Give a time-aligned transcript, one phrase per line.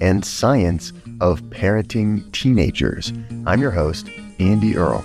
[0.00, 3.12] and science of parenting teenagers.
[3.46, 5.04] I'm your host, Andy Earle.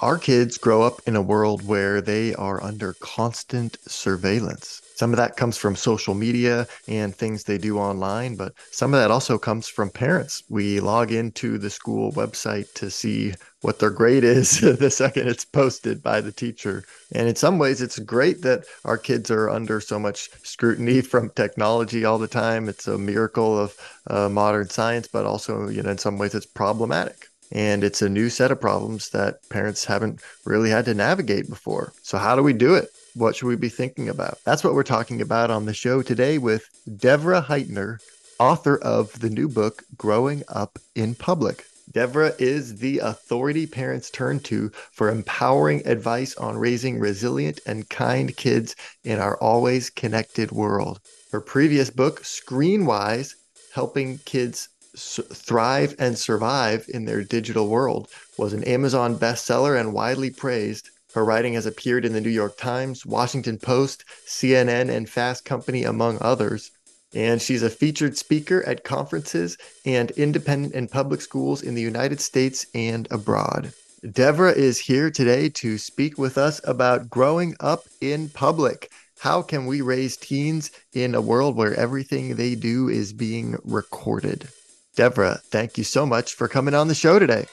[0.00, 4.80] Our kids grow up in a world where they are under constant surveillance.
[4.98, 8.98] Some of that comes from social media and things they do online, but some of
[8.98, 10.42] that also comes from parents.
[10.48, 15.44] We log into the school website to see what their grade is the second it's
[15.44, 16.82] posted by the teacher.
[17.14, 21.30] And in some ways, it's great that our kids are under so much scrutiny from
[21.30, 22.68] technology all the time.
[22.68, 23.76] It's a miracle of
[24.08, 27.28] uh, modern science, but also, you know, in some ways, it's problematic.
[27.52, 31.92] And it's a new set of problems that parents haven't really had to navigate before.
[32.02, 32.90] So, how do we do it?
[33.14, 34.38] What should we be thinking about?
[34.44, 37.98] That's what we're talking about on the show today with Devorah Heitner,
[38.38, 41.64] author of the new book, Growing Up in Public.
[41.90, 48.36] Devorah is the authority parents turn to for empowering advice on raising resilient and kind
[48.36, 51.00] kids in our always connected world.
[51.32, 53.34] Her previous book, Screenwise,
[53.72, 60.30] helping kids thrive and survive in their digital world, was an Amazon bestseller and widely
[60.30, 60.90] praised.
[61.14, 65.84] Her writing has appeared in the New York Times, Washington Post, CNN, and Fast Company,
[65.84, 66.70] among others.
[67.14, 72.20] And she's a featured speaker at conferences and independent and public schools in the United
[72.20, 73.72] States and abroad.
[74.04, 78.90] Devorah is here today to speak with us about growing up in public.
[79.18, 84.48] How can we raise teens in a world where everything they do is being recorded?
[84.94, 87.46] Devorah, thank you so much for coming on the show today.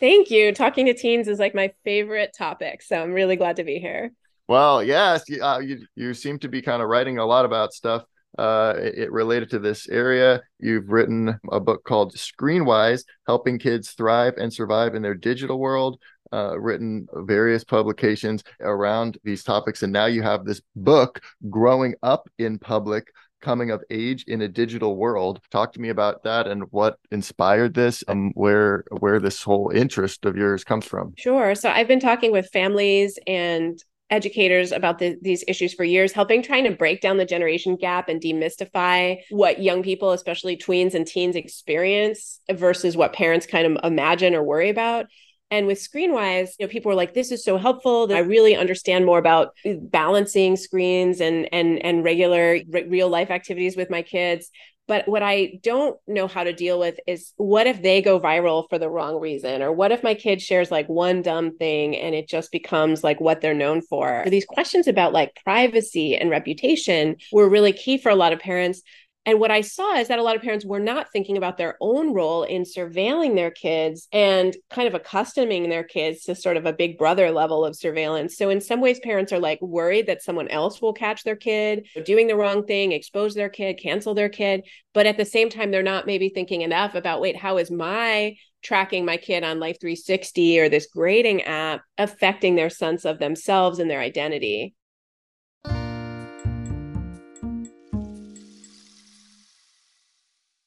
[0.00, 0.52] Thank you.
[0.52, 2.82] Talking to teens is like my favorite topic.
[2.82, 4.12] So I'm really glad to be here.
[4.46, 7.72] Well, yes, you, uh, you, you seem to be kind of writing a lot about
[7.72, 8.04] stuff
[8.38, 10.40] uh, it, related to this area.
[10.58, 16.00] You've written a book called Screenwise Helping Kids Thrive and Survive in Their Digital World,
[16.32, 19.82] uh, written various publications around these topics.
[19.82, 23.08] And now you have this book, Growing Up in Public
[23.40, 25.40] coming of age in a digital world.
[25.50, 30.24] Talk to me about that and what inspired this and where where this whole interest
[30.24, 31.14] of yours comes from.
[31.16, 31.54] Sure.
[31.54, 36.42] So I've been talking with families and educators about the, these issues for years, helping
[36.42, 41.06] trying to break down the generation gap and demystify what young people, especially tweens and
[41.06, 45.06] teens, experience versus what parents kind of imagine or worry about.
[45.50, 48.12] And with Screenwise, you know, people were like, "This is so helpful.
[48.12, 53.76] I really understand more about uh, balancing screens and and and regular real life activities
[53.76, 54.50] with my kids."
[54.88, 58.64] But what I don't know how to deal with is what if they go viral
[58.70, 59.60] for the wrong reason?
[59.60, 63.20] Or what if my kid shares like one dumb thing and it just becomes like
[63.20, 64.24] what they're known for?
[64.26, 68.80] These questions about like privacy and reputation were really key for a lot of parents
[69.28, 71.76] and what I saw is that a lot of parents were not thinking about their
[71.82, 76.64] own role in surveilling their kids and kind of accustoming their kids to sort of
[76.64, 78.38] a big brother level of surveillance.
[78.38, 81.88] So, in some ways, parents are like worried that someone else will catch their kid
[82.06, 84.62] doing the wrong thing, expose their kid, cancel their kid.
[84.94, 88.34] But at the same time, they're not maybe thinking enough about wait, how is my
[88.62, 93.78] tracking my kid on Life 360 or this grading app affecting their sense of themselves
[93.78, 94.74] and their identity?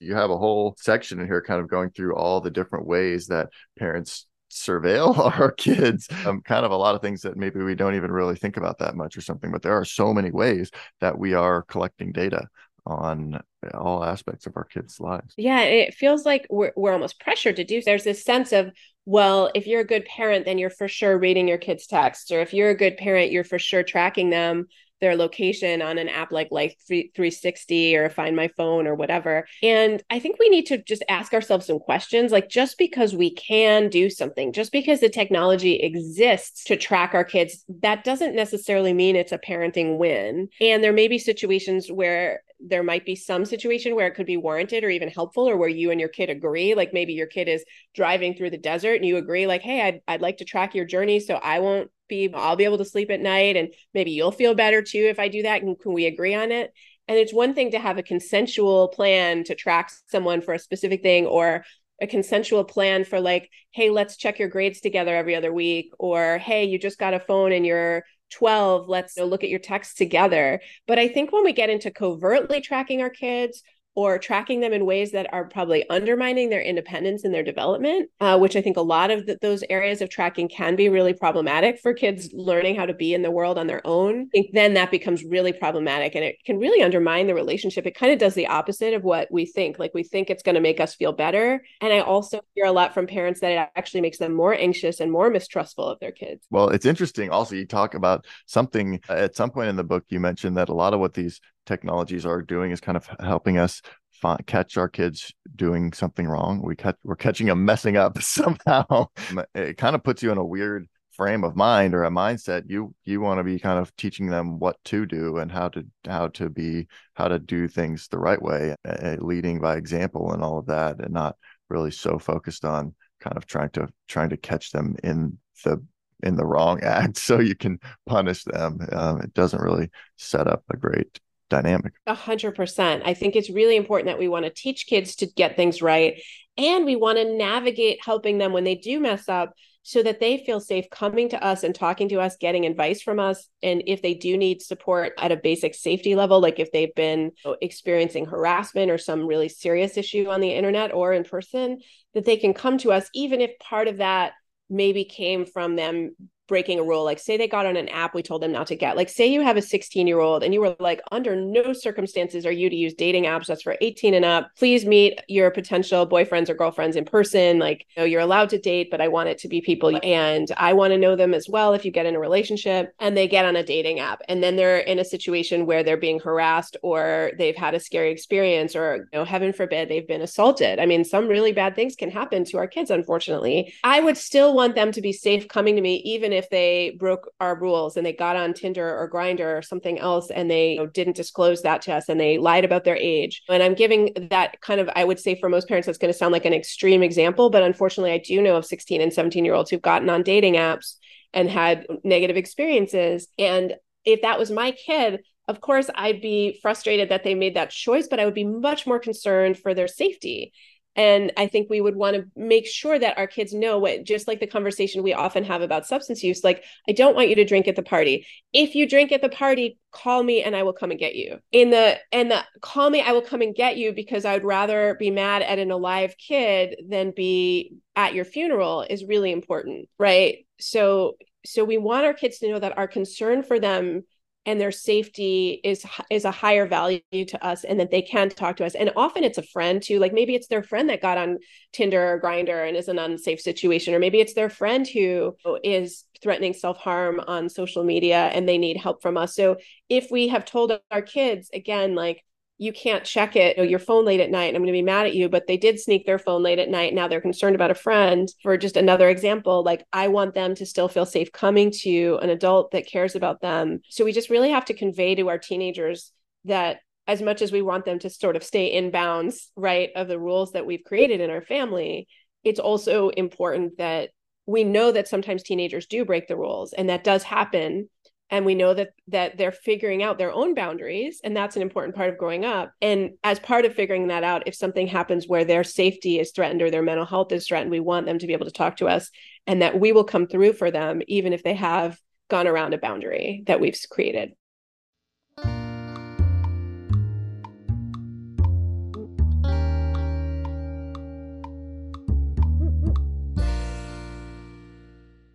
[0.01, 3.27] You have a whole section in here kind of going through all the different ways
[3.27, 6.07] that parents surveil our kids.
[6.25, 8.79] Um, kind of a lot of things that maybe we don't even really think about
[8.79, 12.47] that much or something but there are so many ways that we are collecting data
[12.85, 13.39] on
[13.75, 15.33] all aspects of our kids lives.
[15.37, 17.81] Yeah it feels like we're, we're almost pressured to do.
[17.81, 18.71] There's this sense of
[19.05, 22.41] well if you're a good parent then you're for sure reading your kids texts or
[22.41, 24.67] if you're a good parent you're for sure tracking them
[25.01, 29.47] their location on an app like Life 360 or Find My Phone or whatever.
[29.61, 33.33] And I think we need to just ask ourselves some questions like just because we
[33.33, 38.93] can do something, just because the technology exists to track our kids, that doesn't necessarily
[38.93, 40.47] mean it's a parenting win.
[40.61, 44.37] And there may be situations where there might be some situation where it could be
[44.37, 47.47] warranted or even helpful or where you and your kid agree like maybe your kid
[47.47, 47.65] is
[47.95, 50.85] driving through the desert and you agree like hey I'd, I'd like to track your
[50.85, 54.31] journey so i won't be i'll be able to sleep at night and maybe you'll
[54.31, 55.63] feel better too if i do that.
[55.63, 56.73] And can we agree on it?
[57.07, 61.01] And it's one thing to have a consensual plan to track someone for a specific
[61.01, 61.65] thing or
[62.01, 66.37] a consensual plan for like hey let's check your grades together every other week or
[66.39, 70.61] hey you just got a phone and you're 12 let's look at your texts together.
[70.87, 73.63] But i think when we get into covertly tracking our kids
[73.95, 78.37] or tracking them in ways that are probably undermining their independence and their development, uh,
[78.37, 81.79] which I think a lot of the, those areas of tracking can be really problematic
[81.79, 84.21] for kids learning how to be in the world on their own.
[84.21, 87.85] I think then that becomes really problematic and it can really undermine the relationship.
[87.85, 89.77] It kind of does the opposite of what we think.
[89.77, 91.61] Like we think it's going to make us feel better.
[91.81, 94.99] And I also hear a lot from parents that it actually makes them more anxious
[94.99, 96.45] and more mistrustful of their kids.
[96.49, 97.29] Well, it's interesting.
[97.29, 100.73] Also, you talk about something at some point in the book, you mentioned that a
[100.73, 103.81] lot of what these technologies are doing is kind of helping us
[104.11, 106.61] find, catch our kids doing something wrong.
[106.63, 109.07] We catch we're catching them messing up somehow.
[109.55, 112.95] it kind of puts you in a weird frame of mind or a mindset you
[113.03, 116.27] you want to be kind of teaching them what to do and how to how
[116.29, 120.57] to be how to do things the right way uh, leading by example and all
[120.57, 121.35] of that and not
[121.69, 125.83] really so focused on kind of trying to trying to catch them in the
[126.23, 130.63] in the wrong act so you can punish them um, it doesn't really set up
[130.71, 131.19] a great
[131.51, 131.93] dynamic.
[132.07, 133.03] A hundred percent.
[133.05, 136.19] I think it's really important that we want to teach kids to get things right.
[136.57, 139.53] And we want to navigate helping them when they do mess up
[139.83, 143.19] so that they feel safe coming to us and talking to us, getting advice from
[143.19, 143.47] us.
[143.63, 147.31] And if they do need support at a basic safety level, like if they've been
[147.61, 151.79] experiencing harassment or some really serious issue on the internet or in person,
[152.13, 154.33] that they can come to us, even if part of that
[154.69, 156.15] maybe came from them
[156.51, 158.75] breaking a rule like say they got on an app we told them not to
[158.75, 161.71] get like say you have a 16 year old and you were like under no
[161.71, 164.51] circumstances are you to use dating apps that's for 18 and up.
[164.57, 168.59] Please meet your potential boyfriends or girlfriends in person like you know, you're allowed to
[168.59, 171.47] date but i want it to be people and i want to know them as
[171.47, 174.43] well if you get in a relationship and they get on a dating app and
[174.43, 178.75] then they're in a situation where they're being harassed or they've had a scary experience
[178.75, 180.79] or you know heaven forbid they've been assaulted.
[180.79, 183.73] I mean some really bad things can happen to our kids unfortunately.
[183.85, 186.95] I would still want them to be safe coming to me even if if they
[186.99, 190.73] broke our rules and they got on Tinder or Grindr or something else and they
[190.73, 193.43] you know, didn't disclose that to us and they lied about their age.
[193.47, 196.17] And I'm giving that kind of, I would say for most parents, that's going to
[196.17, 199.53] sound like an extreme example, but unfortunately, I do know of 16 and 17 year
[199.53, 200.95] olds who've gotten on dating apps
[201.33, 203.27] and had negative experiences.
[203.37, 207.69] And if that was my kid, of course, I'd be frustrated that they made that
[207.69, 210.53] choice, but I would be much more concerned for their safety
[210.95, 214.27] and i think we would want to make sure that our kids know what just
[214.27, 217.45] like the conversation we often have about substance use like i don't want you to
[217.45, 218.25] drink at the party.
[218.53, 221.39] If you drink at the party call me and i will come and get you.
[221.51, 224.43] In the and the call me i will come and get you because i would
[224.43, 229.89] rather be mad at an alive kid than be at your funeral is really important
[229.99, 230.45] right?
[230.59, 234.03] So so we want our kids to know that our concern for them
[234.45, 238.57] and their safety is is a higher value to us and that they can talk
[238.57, 238.75] to us.
[238.75, 241.37] And often it's a friend too like maybe it's their friend that got on
[241.73, 246.05] tinder or Grindr and is an unsafe situation or maybe it's their friend who is
[246.23, 249.35] threatening self-harm on social media and they need help from us.
[249.35, 249.57] So
[249.89, 252.23] if we have told our kids again like
[252.61, 254.83] you can't check it you know, your phone late at night i'm going to be
[254.83, 256.93] mad at you but they did sneak their phone late at night.
[256.93, 260.65] Now they're concerned about a friend for just another example like i want them to
[260.65, 263.79] still feel safe coming to an adult that cares about them.
[263.89, 266.11] So we just really have to convey to our teenagers
[266.45, 270.07] that as much as we want them to sort of stay in bounds right of
[270.07, 272.07] the rules that we've created in our family
[272.43, 274.09] it's also important that
[274.45, 277.89] we know that sometimes teenagers do break the rules and that does happen
[278.31, 281.95] and we know that that they're figuring out their own boundaries and that's an important
[281.95, 282.71] part of growing up.
[282.81, 286.61] And as part of figuring that out if something happens where their safety is threatened
[286.61, 288.87] or their mental health is threatened we want them to be able to talk to
[288.87, 289.11] us
[289.45, 292.77] and that we will come through for them even if they have gone around a
[292.77, 294.33] boundary that we've created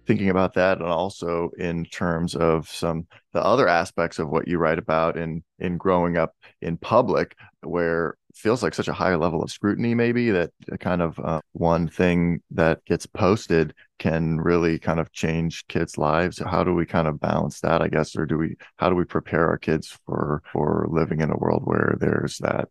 [0.06, 4.58] thinking about that and also in terms of some the other aspects of what you
[4.58, 9.42] write about in in growing up in public where feels like such a high level
[9.42, 15.00] of scrutiny maybe that kind of uh, one thing that gets posted can really kind
[15.00, 16.38] of change kids lives.
[16.38, 19.04] How do we kind of balance that i guess or do we how do we
[19.04, 22.68] prepare our kids for for living in a world where there's that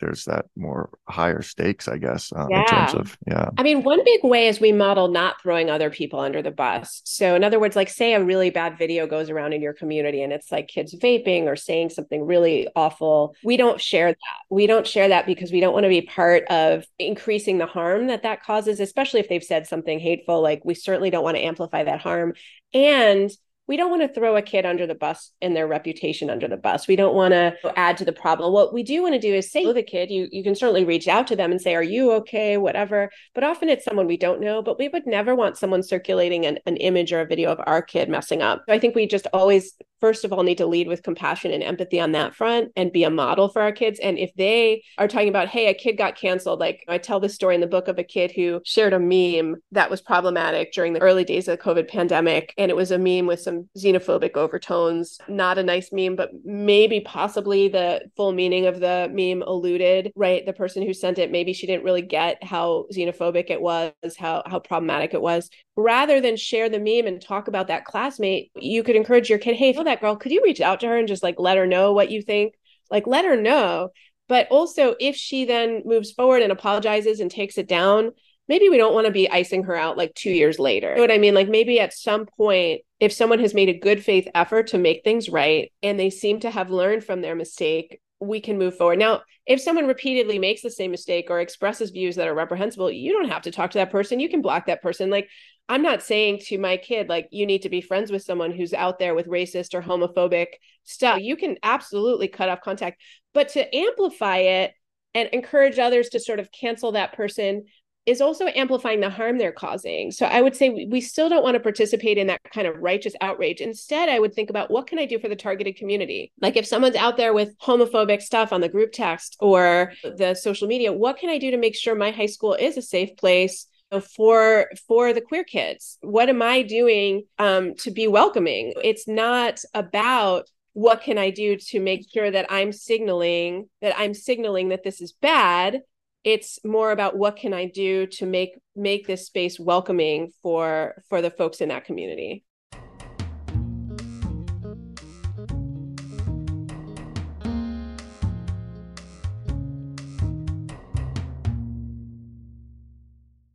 [0.00, 2.60] there's that more higher stakes, I guess, yeah.
[2.60, 3.50] in terms of yeah.
[3.58, 7.02] I mean, one big way is we model not throwing other people under the bus.
[7.04, 10.22] So, in other words, like say a really bad video goes around in your community
[10.22, 13.34] and it's like kids vaping or saying something really awful.
[13.44, 14.38] We don't share that.
[14.48, 18.08] We don't share that because we don't want to be part of increasing the harm
[18.08, 20.40] that that causes, especially if they've said something hateful.
[20.40, 22.34] Like we certainly don't want to amplify that harm.
[22.72, 23.30] And
[23.66, 26.56] we don't want to throw a kid under the bus and their reputation under the
[26.56, 26.88] bus.
[26.88, 28.52] We don't want to add to the problem.
[28.52, 30.84] What we do want to do is say to the kid, you you can certainly
[30.84, 33.10] reach out to them and say, "Are you okay?" Whatever.
[33.34, 34.60] But often it's someone we don't know.
[34.62, 37.82] But we would never want someone circulating an, an image or a video of our
[37.82, 38.62] kid messing up.
[38.68, 41.62] So I think we just always first of all need to lead with compassion and
[41.62, 44.00] empathy on that front and be a model for our kids.
[44.00, 47.34] And if they are talking about, hey, a kid got canceled, like I tell this
[47.34, 50.92] story in the book of a kid who shared a meme that was problematic during
[50.92, 52.54] the early days of the COVID pandemic.
[52.58, 55.18] And it was a meme with some xenophobic overtones.
[55.28, 60.44] Not a nice meme, but maybe possibly the full meaning of the meme eluded, right?
[60.44, 64.42] The person who sent it, maybe she didn't really get how xenophobic it was, how
[64.46, 65.50] how problematic it was.
[65.82, 69.56] Rather than share the meme and talk about that classmate, you could encourage your kid,
[69.56, 71.66] hey, feel that girl, could you reach out to her and just like let her
[71.66, 72.54] know what you think?
[72.90, 73.88] Like let her know.
[74.28, 78.10] But also if she then moves forward and apologizes and takes it down,
[78.46, 80.90] maybe we don't want to be icing her out like two years later.
[80.90, 81.34] You know what I mean?
[81.34, 85.02] Like maybe at some point, if someone has made a good faith effort to make
[85.02, 88.98] things right and they seem to have learned from their mistake, we can move forward.
[88.98, 93.12] Now, if someone repeatedly makes the same mistake or expresses views that are reprehensible, you
[93.12, 94.20] don't have to talk to that person.
[94.20, 95.10] You can block that person.
[95.10, 95.28] Like,
[95.68, 98.74] I'm not saying to my kid, like, you need to be friends with someone who's
[98.74, 100.46] out there with racist or homophobic
[100.84, 101.20] stuff.
[101.20, 103.00] You can absolutely cut off contact,
[103.32, 104.72] but to amplify it
[105.14, 107.64] and encourage others to sort of cancel that person
[108.06, 110.10] is also amplifying the harm they're causing.
[110.10, 113.14] So I would say we, still don't want to participate in that kind of righteous
[113.20, 113.60] outrage.
[113.60, 116.32] Instead, I would think about what can I do for the targeted community?
[116.40, 120.66] Like if someone's out there with homophobic stuff on the group text or the social
[120.66, 123.66] media, what can I do to make sure my high school is a safe place
[123.98, 128.72] for for the queer kids what am i doing um, to be welcoming?
[128.82, 134.14] It's not about what can i do to make sure that i'm signaling that i'm
[134.14, 135.80] signaling that this is bad.
[136.22, 141.20] It's more about what can i do to make make this space welcoming for for
[141.22, 142.44] the folks in that community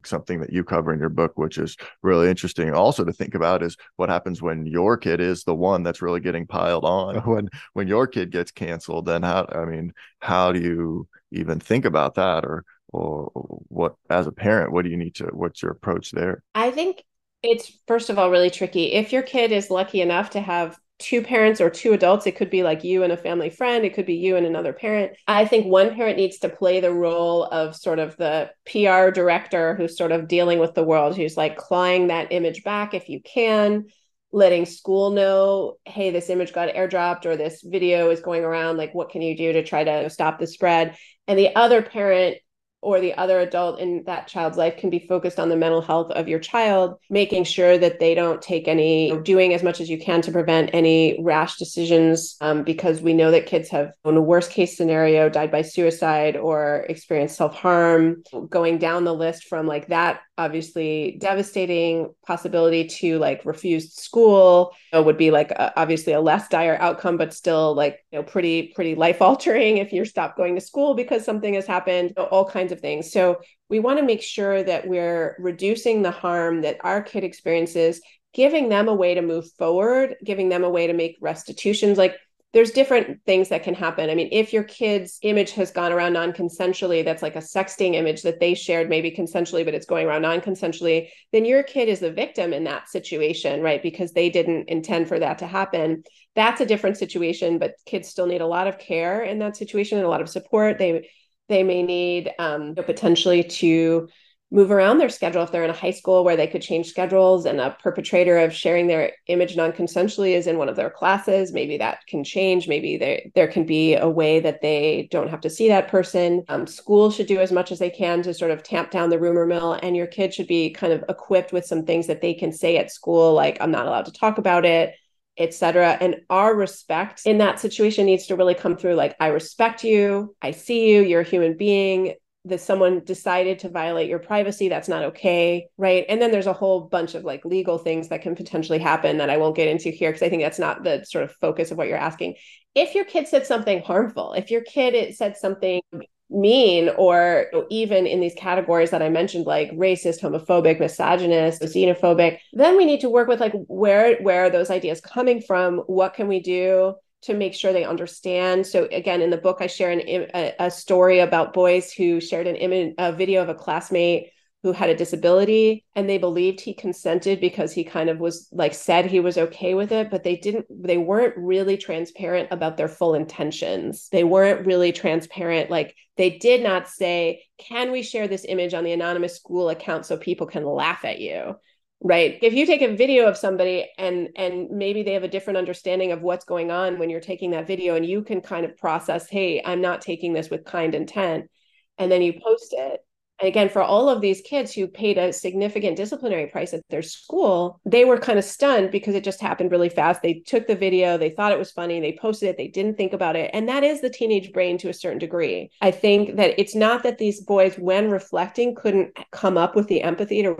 [0.06, 2.74] something that you cover in your book, which is really interesting.
[2.74, 6.20] Also to think about is what happens when your kid is the one that's really
[6.20, 7.16] getting piled on.
[7.26, 11.86] When when your kid gets canceled, then how I mean, how do you even think
[11.86, 13.30] about that or or
[13.68, 16.44] what as a parent, what do you need to what's your approach there?
[16.54, 17.04] I think
[17.44, 18.94] it's first of all really tricky.
[18.94, 22.26] If your kid is lucky enough to have two parents or two adults.
[22.26, 23.84] It could be like you and a family friend.
[23.84, 25.14] It could be you and another parent.
[25.28, 29.76] I think one parent needs to play the role of sort of the PR director
[29.76, 33.20] who's sort of dealing with the world, who's like clawing that image back if you
[33.22, 33.86] can,
[34.32, 38.78] letting school know, hey, this image got airdropped or this video is going around.
[38.78, 40.98] Like, what can you do to try to stop the spread?
[41.28, 42.38] And the other parent
[42.86, 46.12] or the other adult in that child's life can be focused on the mental health
[46.12, 49.98] of your child, making sure that they don't take any, doing as much as you
[49.98, 54.22] can to prevent any rash decisions, um, because we know that kids have, in a
[54.22, 58.24] worst case scenario, died by suicide or experienced self harm.
[58.50, 65.02] Going down the list from like that obviously devastating possibility to like refuse school know,
[65.02, 68.74] would be like a, obviously a less dire outcome but still like you know pretty
[68.76, 72.28] pretty life altering if you're stopped going to school because something has happened you know,
[72.28, 73.12] all kinds of things.
[73.12, 73.40] So
[73.70, 78.02] we want to make sure that we're reducing the harm that our kid experiences
[78.34, 81.98] giving them a way to move forward giving them a way to make restitutions.
[81.98, 82.18] Like
[82.56, 84.10] there's different things that can happen.
[84.10, 87.96] I mean, if your kid's image has gone around non consensually, that's like a sexting
[87.96, 91.90] image that they shared maybe consensually, but it's going around non consensually, then your kid
[91.90, 93.84] is the victim in that situation, right?
[93.84, 96.04] Because they didn't intend for that to happen.
[96.38, 99.98] That's a different situation, but kids still need a lot of care in that situation
[99.98, 100.80] and a lot of support.
[100.80, 101.10] They
[101.50, 104.08] they may need um, potentially to
[104.52, 107.46] move around their schedule if they're in a high school where they could change schedules
[107.46, 111.52] and a perpetrator of sharing their image non-consensually is in one of their classes.
[111.52, 112.68] Maybe that can change.
[112.68, 116.44] Maybe there there can be a way that they don't have to see that person.
[116.48, 119.20] Um, school should do as much as they can to sort of tamp down the
[119.20, 122.34] rumor mill and your kid should be kind of equipped with some things that they
[122.34, 124.94] can say at school like i'm not allowed to talk about it
[125.38, 129.84] etc and our respect in that situation needs to really come through like i respect
[129.84, 130.36] you.
[130.42, 131.02] I see you.
[131.02, 132.14] You're a human being
[132.46, 136.06] that someone decided to violate your privacy that's not okay right?
[136.08, 139.30] And then there's a whole bunch of like legal things that can potentially happen that
[139.30, 141.78] i won't get into here because i think that's not the sort of focus of
[141.78, 142.36] what you're asking.
[142.74, 145.82] If your kid said something harmful if your kid it said something
[146.30, 152.76] mean or even in these categories that i mentioned like racist homophobic misogynist xenophobic then
[152.76, 155.80] we need to work with like where where are those ideas coming from?
[155.88, 158.66] What can we do to make sure they understand.
[158.66, 162.48] So again, in the book, I share an, a, a story about boys who shared
[162.48, 164.32] an image, a video of a classmate
[164.66, 168.74] who had a disability and they believed he consented because he kind of was like
[168.74, 172.88] said he was okay with it but they didn't they weren't really transparent about their
[172.88, 174.10] full intentions.
[174.12, 175.70] They weren't really transparent.
[175.70, 180.08] Like they did not say can we share this image on the anonymous school account
[180.08, 181.58] so people can laugh at you
[182.06, 185.58] right if you take a video of somebody and and maybe they have a different
[185.58, 188.78] understanding of what's going on when you're taking that video and you can kind of
[188.78, 191.50] process hey i'm not taking this with kind intent
[191.98, 193.02] and then you post it
[193.40, 197.02] and again, for all of these kids who paid a significant disciplinary price at their
[197.02, 200.22] school, they were kind of stunned because it just happened really fast.
[200.22, 203.12] They took the video, they thought it was funny, they posted it, they didn't think
[203.12, 203.52] about it.
[203.54, 205.70] And that is the teenage brain to a certain degree.
[205.82, 210.02] I think that it's not that these boys, when reflecting, couldn't come up with the
[210.02, 210.54] empathy to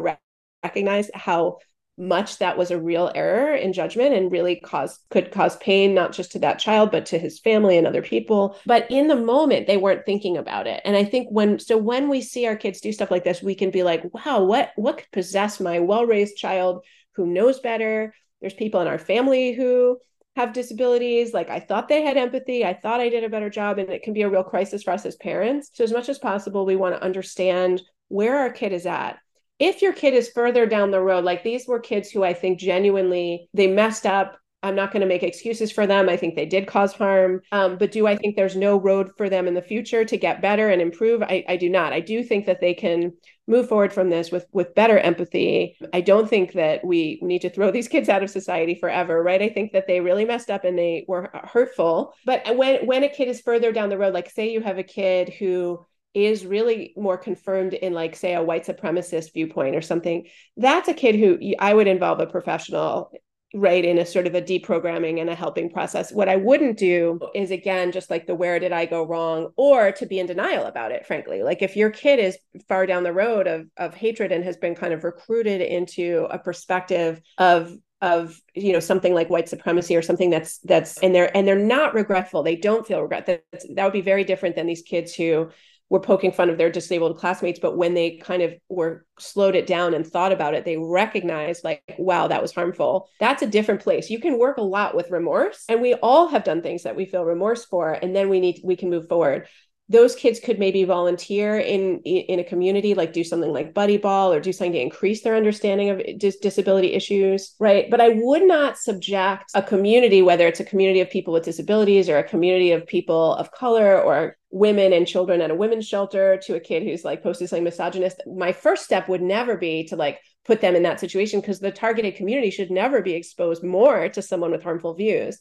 [0.66, 1.58] recognize how
[1.98, 6.12] much that was a real error in judgment and really cause could cause pain not
[6.12, 8.58] just to that child but to his family and other people.
[8.66, 10.82] But in the moment they weren't thinking about it.
[10.84, 13.56] And i think when so when we see our kids do stuff like this we
[13.56, 16.84] can be like wow what what could possess my well-raised child
[17.16, 18.14] who knows better?
[18.42, 19.98] There's people in our family who
[20.36, 21.34] have disabilities.
[21.34, 22.66] Like i thought they had empathy.
[22.66, 23.78] I thought i did a better job.
[23.80, 25.72] And it can be a real crisis for us as parents.
[25.74, 29.18] So as much as possible we want to understand where our kid is at
[29.60, 32.60] if your kid is further down the road like these were kids who i think
[32.60, 34.38] genuinely they messed up.
[34.64, 36.10] I'm not going to make excuses for them.
[36.10, 37.42] I think they did cause harm.
[37.52, 40.42] Um, but do i think there's no road for them in the future to get
[40.42, 41.22] better and improve?
[41.22, 41.94] I, I do not.
[41.94, 43.14] I do think that they can
[43.48, 45.78] move forward from this with with better empathy.
[45.94, 49.42] I don't think that we need to throw these kids out of society forever right?
[49.42, 52.14] I think that they really messed up and they were hurtful.
[52.26, 54.84] But when when a kid is further down the road like say you have a
[54.84, 60.28] kid who is really more confirmed in like say a white supremacist viewpoint or something
[60.58, 63.12] that's a kid who i would involve a professional
[63.56, 66.12] right in a sort of a deprogramming and a helping process.
[66.12, 69.92] What i wouldn't do is again just like the where did i go wrong or
[69.94, 71.42] to be in denial about it frankly.
[71.42, 74.76] Like if your kid is far down the road of of hatred and has been
[74.76, 80.02] kind of recruited into a perspective of of you know something like white supremacy or
[80.02, 83.44] something that's that's and they're and they're not regretful they don't feel regret that
[83.74, 85.50] that would be very different than these kids who
[85.90, 89.68] were poking fun of their disabled classmates but when they kind of were slowed it
[89.68, 93.10] down and thought about it they recognized like wow that was harmful.
[93.20, 94.10] That's a different place.
[94.10, 97.06] You can work a lot with remorse and we all have done things that we
[97.06, 99.48] feel remorse for and then we need we can move forward
[99.88, 104.34] those kids could maybe volunteer in in a community like do something like buddy ball
[104.34, 107.90] or do something to increase their understanding of dis- disability issues right?
[107.92, 112.10] But i would not subject a community whether it's a community of people with disabilities
[112.10, 116.40] or a community of people of color or women and children at a women's shelter
[116.46, 119.96] to a kid who's like posted something misogynist my first step would never be to
[119.96, 124.10] like put them in that situation because the targeted community should never be exposed more
[124.10, 125.40] to someone with harmful views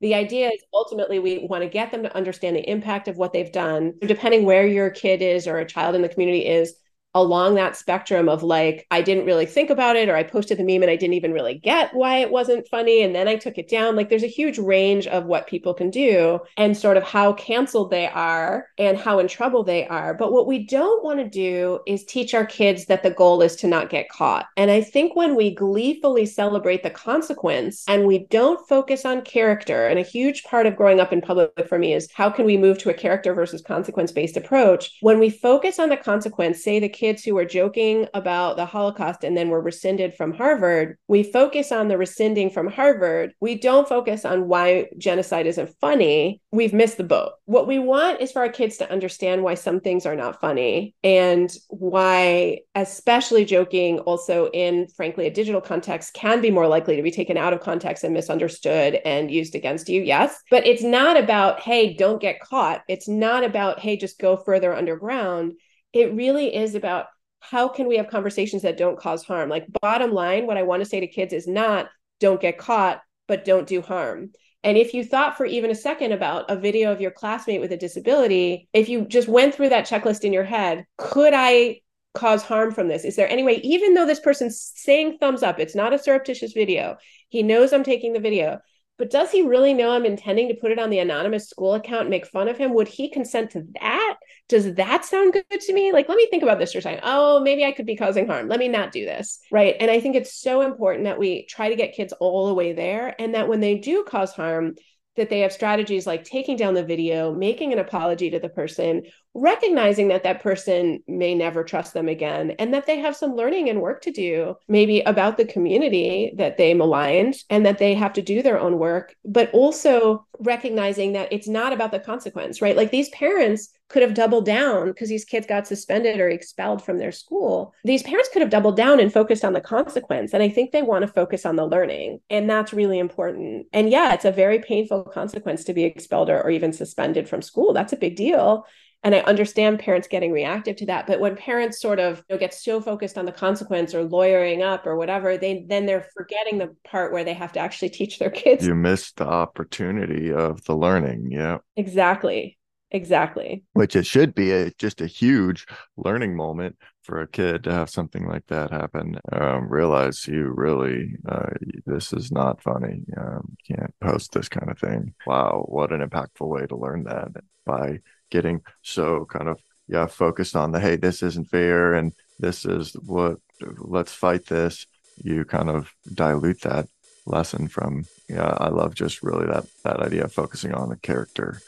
[0.00, 3.32] the idea is ultimately we want to get them to understand the impact of what
[3.32, 6.74] they've done depending where your kid is or a child in the community is
[7.14, 10.64] along that spectrum of like I didn't really think about it or I posted the
[10.64, 13.56] meme and I didn't even really get why it wasn't funny and then I took
[13.56, 13.96] it down.
[13.96, 17.90] Like there's a huge range of what people can do and sort of how canceled
[17.90, 20.14] they are and how in trouble they are.
[20.14, 23.56] But what we don't want to do is teach our kids that the goal is
[23.56, 24.46] to not get caught.
[24.56, 29.86] And I think when we gleefully celebrate the consequence and we don't focus on character
[29.86, 32.56] and a huge part of growing up in public for me is how can we
[32.56, 36.80] move to a character versus consequence based approach when we focus on the consequence say
[36.80, 40.96] the kid kids who were joking about the Holocaust and then were rescinded from Harvard,
[41.06, 43.34] we focus on the rescinding from Harvard.
[43.40, 46.40] We don't focus on why genocide isn't funny.
[46.50, 47.32] We've missed the boat.
[47.44, 50.94] What we want is for our kids to understand why some things are not funny
[51.04, 57.02] and why, especially joking, also in frankly a digital context, can be more likely to
[57.02, 60.00] be taken out of context and misunderstood and used against you.
[60.00, 60.40] Yes.
[60.50, 62.80] But it's not about, hey, don't get caught.
[62.88, 65.52] It's not about, hey, just go further underground
[65.94, 67.06] it really is about
[67.40, 69.48] how can we have conversations that don't cause harm?
[69.48, 71.88] Like bottom line what i want to say to kids is not
[72.20, 74.32] don't get caught but don't do harm.
[74.62, 77.72] And if you thought for even a second about a video of your classmate with
[77.72, 81.80] a disability if you just went through that checklist in your head could i
[82.14, 83.04] cause harm from this?
[83.04, 86.52] Is there any way even though this person's saying thumbs up it's not a surreptitious
[86.52, 86.96] video
[87.28, 88.60] he knows i'm taking the video
[88.96, 92.02] but does he really know I'm intending to put it on the anonymous school account
[92.02, 92.74] and make fun of him?
[92.74, 94.16] Would he consent to that?
[94.48, 95.92] Does that sound good to me?
[95.92, 97.00] Like, let me think about this for a second.
[97.02, 98.48] Oh, maybe I could be causing harm.
[98.48, 99.40] Let me not do this.
[99.50, 99.76] Right.
[99.80, 102.72] And I think it's so important that we try to get kids all the way
[102.72, 104.76] there and that when they do cause harm,
[105.16, 109.02] that they have strategies like taking down the video, making an apology to the person,
[109.34, 113.68] recognizing that that person may never trust them again, and that they have some learning
[113.68, 118.12] and work to do, maybe about the community that they maligned, and that they have
[118.12, 122.76] to do their own work, but also recognizing that it's not about the consequence, right?
[122.76, 126.98] Like these parents could have doubled down because these kids got suspended or expelled from
[126.98, 127.72] their school.
[127.84, 130.34] These parents could have doubled down and focused on the consequence.
[130.34, 132.18] And I think they want to focus on the learning.
[132.28, 133.68] And that's really important.
[133.72, 137.40] And yeah, it's a very painful consequence to be expelled or, or even suspended from
[137.40, 137.72] school.
[137.72, 138.66] That's a big deal.
[139.04, 141.06] And I understand parents getting reactive to that.
[141.06, 144.64] But when parents sort of you know, get so focused on the consequence or lawyering
[144.64, 148.18] up or whatever, they then they're forgetting the part where they have to actually teach
[148.18, 148.66] their kids.
[148.66, 151.30] You missed the opportunity of the learning.
[151.30, 151.58] Yeah.
[151.76, 152.58] Exactly.
[152.94, 153.64] Exactly.
[153.72, 157.90] Which it should be a, just a huge learning moment for a kid to have
[157.90, 159.18] something like that happen.
[159.32, 161.50] Um, realize you really, uh,
[161.86, 163.02] this is not funny.
[163.16, 165.12] Um, can't post this kind of thing.
[165.26, 167.32] Wow, what an impactful way to learn that
[167.66, 167.98] by
[168.30, 172.92] getting so kind of yeah focused on the hey, this isn't fair and this is
[173.04, 173.38] what
[173.78, 174.86] let's fight this.
[175.16, 176.86] You kind of dilute that
[177.26, 181.60] lesson from yeah i love just really that that idea of focusing on the character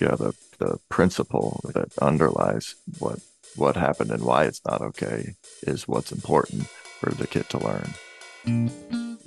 [0.00, 3.18] yeah the the principle that underlies what
[3.56, 6.66] what happened and why it's not okay is what's important
[7.00, 7.92] for the kid to learn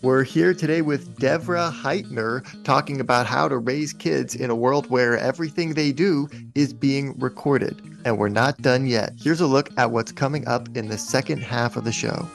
[0.01, 4.89] we're here today with Devorah Heitner talking about how to raise kids in a world
[4.89, 7.81] where everything they do is being recorded.
[8.03, 9.13] And we're not done yet.
[9.17, 12.29] Here's a look at what's coming up in the second half of the show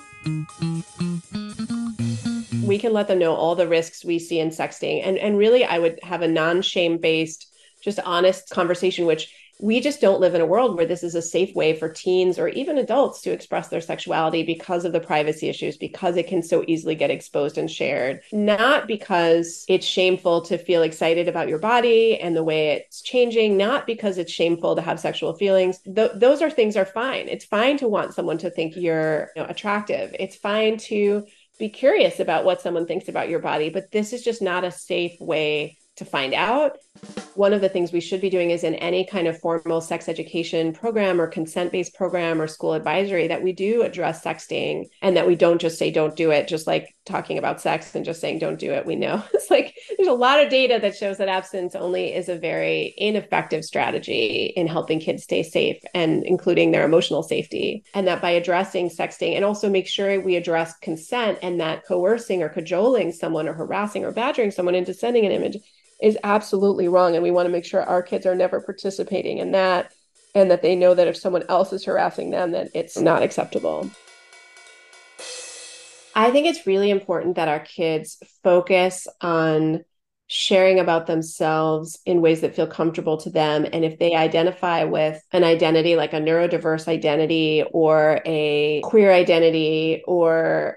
[2.70, 5.64] we can let them know all the risks we see in sexting and and really
[5.64, 7.49] i would have a non-shame based
[7.80, 11.22] just honest conversation which we just don't live in a world where this is a
[11.22, 15.48] safe way for teens or even adults to express their sexuality because of the privacy
[15.48, 18.22] issues, because it can so easily get exposed and shared.
[18.32, 23.56] Not because it's shameful to feel excited about your body and the way it's changing,
[23.56, 25.78] not because it's shameful to have sexual feelings.
[25.80, 27.28] Th- those are things are fine.
[27.28, 30.14] It's fine to want someone to think you're you know, attractive.
[30.18, 31.26] It's fine to
[31.58, 34.70] be curious about what someone thinks about your body, but this is just not a
[34.70, 36.78] safe way to find out.
[37.34, 40.08] One of the things we should be doing is in any kind of formal sex
[40.08, 45.16] education program or consent based program or school advisory that we do address sexting and
[45.16, 48.20] that we don't just say don't do it, just like talking about sex and just
[48.20, 48.84] saying don't do it.
[48.84, 52.28] We know it's like there's a lot of data that shows that abstinence only is
[52.28, 57.84] a very ineffective strategy in helping kids stay safe and including their emotional safety.
[57.94, 62.42] And that by addressing sexting and also make sure we address consent and that coercing
[62.42, 65.56] or cajoling someone or harassing or badgering someone into sending an image
[66.02, 67.14] is absolutely wrong.
[67.14, 69.92] And we want to make sure our kids are never participating in that
[70.34, 73.90] and that they know that if someone else is harassing them, that it's not acceptable.
[76.14, 79.84] I think it's really important that our kids focus on
[80.32, 83.66] sharing about themselves in ways that feel comfortable to them.
[83.72, 90.04] And if they identify with an identity like a neurodiverse identity or a queer identity
[90.06, 90.76] or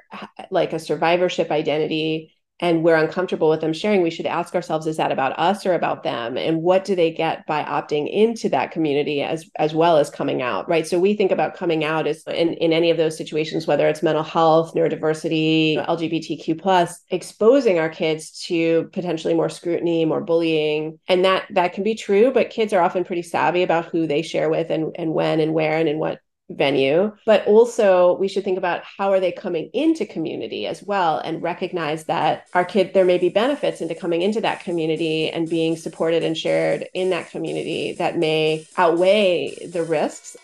[0.49, 4.97] like a survivorship identity, and we're uncomfortable with them sharing, we should ask ourselves, is
[4.97, 6.37] that about us or about them?
[6.37, 10.41] And what do they get by opting into that community as, as well as coming
[10.41, 10.85] out, right?
[10.85, 14.03] So we think about coming out as in, in any of those situations, whether it's
[14.03, 20.99] mental health, neurodiversity, LGBTQ plus, exposing our kids to potentially more scrutiny, more bullying.
[21.07, 24.21] And that that can be true, but kids are often pretty savvy about who they
[24.21, 28.43] share with and, and when and where and in what venue but also we should
[28.43, 32.93] think about how are they coming into community as well and recognize that our kid
[32.93, 37.09] there may be benefits into coming into that community and being supported and shared in
[37.09, 40.35] that community that may outweigh the risks.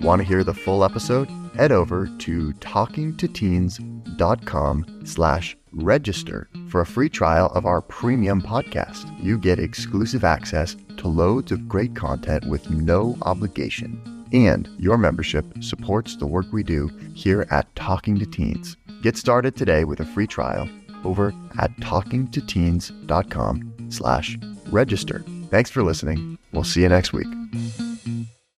[0.00, 1.28] Want to hear the full episode?
[1.54, 9.38] Head over to talkingtoteens.com slash register for a free trial of our premium podcast you
[9.38, 14.26] get exclusive access to loads of great content with no obligation.
[14.32, 18.76] And your membership supports the work we do here at Talking to Teens.
[19.02, 20.68] Get started today with a free trial
[21.04, 24.38] over at talkingtoteens.com slash
[24.70, 25.24] register.
[25.50, 26.38] Thanks for listening.
[26.52, 27.87] We'll see you next week.